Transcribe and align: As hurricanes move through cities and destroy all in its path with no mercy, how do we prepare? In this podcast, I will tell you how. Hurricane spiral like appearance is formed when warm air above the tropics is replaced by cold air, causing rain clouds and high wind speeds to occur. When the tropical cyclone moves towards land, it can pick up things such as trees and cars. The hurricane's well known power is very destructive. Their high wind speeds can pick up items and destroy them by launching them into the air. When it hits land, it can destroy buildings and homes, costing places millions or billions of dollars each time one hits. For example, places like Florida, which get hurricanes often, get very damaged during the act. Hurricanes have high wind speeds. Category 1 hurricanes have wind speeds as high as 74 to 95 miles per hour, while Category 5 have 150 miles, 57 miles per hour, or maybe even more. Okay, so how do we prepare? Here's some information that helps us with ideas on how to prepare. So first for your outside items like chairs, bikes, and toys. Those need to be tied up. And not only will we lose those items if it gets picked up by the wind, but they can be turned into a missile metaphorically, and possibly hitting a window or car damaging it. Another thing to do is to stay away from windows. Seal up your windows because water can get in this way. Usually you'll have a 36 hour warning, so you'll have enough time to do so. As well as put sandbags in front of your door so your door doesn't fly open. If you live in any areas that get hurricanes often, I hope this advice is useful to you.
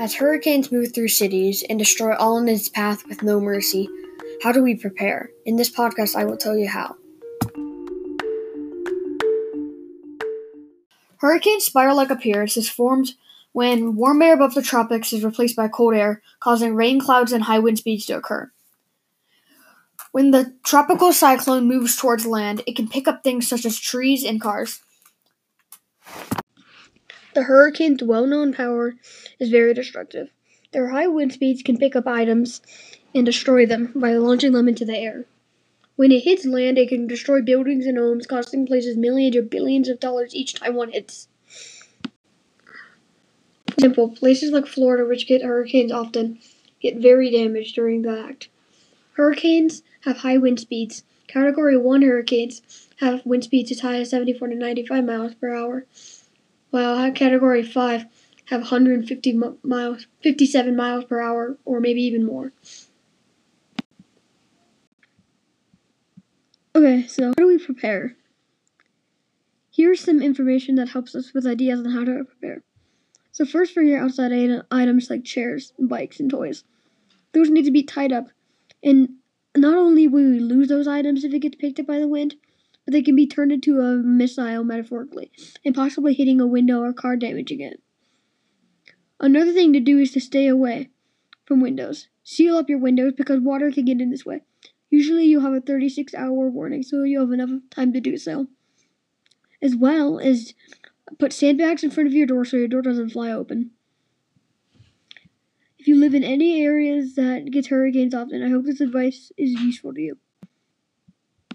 As 0.00 0.14
hurricanes 0.14 0.72
move 0.72 0.94
through 0.94 1.08
cities 1.08 1.62
and 1.68 1.78
destroy 1.78 2.16
all 2.16 2.38
in 2.38 2.48
its 2.48 2.70
path 2.70 3.06
with 3.06 3.22
no 3.22 3.38
mercy, 3.38 3.86
how 4.42 4.50
do 4.50 4.62
we 4.62 4.74
prepare? 4.74 5.28
In 5.44 5.56
this 5.56 5.70
podcast, 5.70 6.16
I 6.16 6.24
will 6.24 6.38
tell 6.38 6.56
you 6.56 6.68
how. 6.68 6.96
Hurricane 11.18 11.60
spiral 11.60 11.98
like 11.98 12.08
appearance 12.08 12.56
is 12.56 12.66
formed 12.66 13.10
when 13.52 13.94
warm 13.94 14.22
air 14.22 14.32
above 14.32 14.54
the 14.54 14.62
tropics 14.62 15.12
is 15.12 15.22
replaced 15.22 15.54
by 15.54 15.68
cold 15.68 15.92
air, 15.92 16.22
causing 16.40 16.74
rain 16.74 16.98
clouds 16.98 17.30
and 17.30 17.44
high 17.44 17.58
wind 17.58 17.76
speeds 17.76 18.06
to 18.06 18.16
occur. 18.16 18.50
When 20.12 20.30
the 20.30 20.54
tropical 20.64 21.12
cyclone 21.12 21.68
moves 21.68 21.94
towards 21.94 22.24
land, 22.24 22.62
it 22.66 22.74
can 22.74 22.88
pick 22.88 23.06
up 23.06 23.22
things 23.22 23.46
such 23.46 23.66
as 23.66 23.78
trees 23.78 24.24
and 24.24 24.40
cars. 24.40 24.80
The 27.32 27.44
hurricane's 27.44 28.02
well 28.02 28.26
known 28.26 28.52
power 28.52 28.96
is 29.38 29.50
very 29.50 29.72
destructive. 29.72 30.30
Their 30.72 30.88
high 30.88 31.06
wind 31.06 31.32
speeds 31.32 31.62
can 31.62 31.78
pick 31.78 31.94
up 31.94 32.06
items 32.06 32.60
and 33.14 33.24
destroy 33.24 33.66
them 33.66 33.92
by 33.94 34.14
launching 34.14 34.52
them 34.52 34.68
into 34.68 34.84
the 34.84 34.96
air. 34.96 35.26
When 35.96 36.12
it 36.12 36.24
hits 36.24 36.44
land, 36.44 36.78
it 36.78 36.88
can 36.88 37.06
destroy 37.06 37.42
buildings 37.42 37.86
and 37.86 37.98
homes, 37.98 38.26
costing 38.26 38.66
places 38.66 38.96
millions 38.96 39.36
or 39.36 39.42
billions 39.42 39.88
of 39.88 40.00
dollars 40.00 40.34
each 40.34 40.54
time 40.54 40.74
one 40.74 40.92
hits. 40.92 41.28
For 43.66 43.74
example, 43.74 44.08
places 44.08 44.50
like 44.50 44.66
Florida, 44.66 45.04
which 45.06 45.26
get 45.26 45.42
hurricanes 45.42 45.92
often, 45.92 46.38
get 46.80 46.96
very 46.96 47.30
damaged 47.30 47.74
during 47.74 48.02
the 48.02 48.18
act. 48.18 48.48
Hurricanes 49.12 49.82
have 50.04 50.18
high 50.18 50.38
wind 50.38 50.58
speeds. 50.58 51.04
Category 51.28 51.76
1 51.76 52.02
hurricanes 52.02 52.88
have 52.96 53.24
wind 53.24 53.44
speeds 53.44 53.70
as 53.70 53.80
high 53.80 54.00
as 54.00 54.10
74 54.10 54.48
to 54.48 54.54
95 54.54 55.04
miles 55.04 55.34
per 55.34 55.54
hour, 55.54 55.86
while 56.70 57.10
Category 57.12 57.62
5 57.62 58.04
have 58.46 58.60
150 58.62 59.40
miles, 59.62 60.06
57 60.22 60.74
miles 60.74 61.04
per 61.04 61.20
hour, 61.20 61.56
or 61.64 61.80
maybe 61.80 62.02
even 62.02 62.24
more. 62.24 62.52
Okay, 66.74 67.06
so 67.06 67.28
how 67.28 67.32
do 67.36 67.46
we 67.46 67.58
prepare? 67.58 68.16
Here's 69.72 70.00
some 70.00 70.22
information 70.22 70.74
that 70.76 70.90
helps 70.90 71.14
us 71.14 71.32
with 71.32 71.46
ideas 71.46 71.80
on 71.80 71.92
how 71.92 72.04
to 72.04 72.24
prepare. 72.24 72.62
So 73.32 73.44
first 73.44 73.72
for 73.72 73.82
your 73.82 74.00
outside 74.02 74.32
items 74.70 75.08
like 75.10 75.24
chairs, 75.24 75.72
bikes, 75.78 76.20
and 76.20 76.30
toys. 76.30 76.64
Those 77.32 77.50
need 77.50 77.64
to 77.64 77.70
be 77.70 77.82
tied 77.82 78.12
up. 78.12 78.28
And 78.82 79.10
not 79.56 79.76
only 79.76 80.08
will 80.08 80.30
we 80.30 80.40
lose 80.40 80.68
those 80.68 80.88
items 80.88 81.24
if 81.24 81.32
it 81.32 81.38
gets 81.38 81.56
picked 81.56 81.78
up 81.80 81.86
by 81.86 81.98
the 81.98 82.08
wind, 82.08 82.34
but 82.90 82.96
they 82.96 83.02
can 83.02 83.14
be 83.14 83.26
turned 83.26 83.52
into 83.52 83.78
a 83.78 83.94
missile 83.98 84.64
metaphorically, 84.64 85.30
and 85.64 85.76
possibly 85.76 86.12
hitting 86.12 86.40
a 86.40 86.46
window 86.46 86.80
or 86.80 86.92
car 86.92 87.16
damaging 87.16 87.60
it. 87.60 87.80
Another 89.20 89.52
thing 89.52 89.72
to 89.72 89.78
do 89.78 89.98
is 90.00 90.10
to 90.10 90.20
stay 90.20 90.48
away 90.48 90.90
from 91.44 91.60
windows. 91.60 92.08
Seal 92.24 92.56
up 92.56 92.68
your 92.68 92.80
windows 92.80 93.12
because 93.16 93.38
water 93.38 93.70
can 93.70 93.84
get 93.84 94.00
in 94.00 94.10
this 94.10 94.26
way. 94.26 94.40
Usually 94.90 95.24
you'll 95.24 95.42
have 95.42 95.52
a 95.52 95.60
36 95.60 96.14
hour 96.14 96.48
warning, 96.48 96.82
so 96.82 97.04
you'll 97.04 97.26
have 97.26 97.32
enough 97.32 97.50
time 97.70 97.92
to 97.92 98.00
do 98.00 98.16
so. 98.16 98.48
As 99.62 99.76
well 99.76 100.18
as 100.18 100.54
put 101.16 101.32
sandbags 101.32 101.84
in 101.84 101.92
front 101.92 102.08
of 102.08 102.12
your 102.12 102.26
door 102.26 102.44
so 102.44 102.56
your 102.56 102.66
door 102.66 102.82
doesn't 102.82 103.10
fly 103.10 103.30
open. 103.30 103.70
If 105.78 105.86
you 105.86 105.94
live 105.94 106.12
in 106.12 106.24
any 106.24 106.60
areas 106.60 107.14
that 107.14 107.52
get 107.52 107.68
hurricanes 107.68 108.14
often, 108.16 108.42
I 108.42 108.50
hope 108.50 108.64
this 108.64 108.80
advice 108.80 109.30
is 109.36 109.52
useful 109.52 109.94
to 109.94 110.00
you. 110.00 110.18